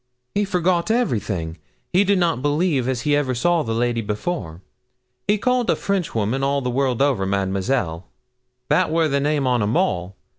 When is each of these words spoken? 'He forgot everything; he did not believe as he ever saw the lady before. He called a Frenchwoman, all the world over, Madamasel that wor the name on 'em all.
'He 0.33 0.45
forgot 0.45 0.89
everything; 0.89 1.59
he 1.93 2.03
did 2.03 2.17
not 2.17 2.41
believe 2.41 2.87
as 2.87 3.01
he 3.01 3.15
ever 3.15 3.35
saw 3.35 3.61
the 3.61 3.75
lady 3.75 4.01
before. 4.01 4.63
He 5.27 5.37
called 5.37 5.69
a 5.69 5.75
Frenchwoman, 5.75 6.41
all 6.43 6.61
the 6.63 6.71
world 6.71 7.03
over, 7.03 7.23
Madamasel 7.27 8.05
that 8.67 8.89
wor 8.89 9.07
the 9.07 9.19
name 9.19 9.45
on 9.45 9.61
'em 9.61 9.77
all. 9.77 10.15